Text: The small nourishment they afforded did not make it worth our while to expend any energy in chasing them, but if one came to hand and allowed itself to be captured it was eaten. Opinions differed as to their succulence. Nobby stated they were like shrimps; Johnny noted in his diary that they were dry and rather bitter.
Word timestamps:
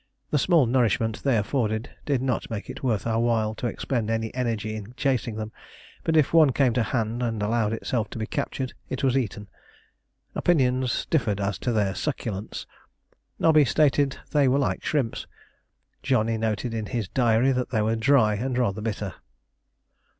The 0.31 0.39
small 0.39 0.65
nourishment 0.65 1.21
they 1.21 1.37
afforded 1.37 1.91
did 2.07 2.23
not 2.23 2.49
make 2.49 2.71
it 2.71 2.81
worth 2.81 3.05
our 3.05 3.19
while 3.19 3.53
to 3.53 3.67
expend 3.67 4.09
any 4.09 4.33
energy 4.33 4.73
in 4.75 4.95
chasing 4.97 5.35
them, 5.35 5.51
but 6.03 6.17
if 6.17 6.33
one 6.33 6.53
came 6.53 6.73
to 6.73 6.81
hand 6.81 7.21
and 7.21 7.39
allowed 7.43 7.71
itself 7.71 8.09
to 8.09 8.17
be 8.17 8.25
captured 8.25 8.73
it 8.89 9.03
was 9.03 9.15
eaten. 9.15 9.47
Opinions 10.33 11.05
differed 11.11 11.39
as 11.39 11.59
to 11.59 11.71
their 11.71 11.93
succulence. 11.93 12.65
Nobby 13.37 13.63
stated 13.63 14.17
they 14.31 14.47
were 14.47 14.57
like 14.57 14.83
shrimps; 14.83 15.27
Johnny 16.01 16.35
noted 16.35 16.73
in 16.73 16.87
his 16.87 17.07
diary 17.07 17.51
that 17.51 17.69
they 17.69 17.83
were 17.83 17.95
dry 17.95 18.33
and 18.33 18.57
rather 18.57 18.81
bitter. 18.81 19.13